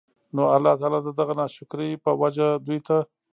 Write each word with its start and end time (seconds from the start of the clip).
نو 0.35 0.43
الله 0.55 0.73
تعالی 0.79 0.99
د 1.03 1.09
دغه 1.19 1.33
ناشکرۍ 1.39 1.91
په 2.03 2.11
وجه 2.21 2.47
دوی 2.65 2.79
ته 2.87 2.97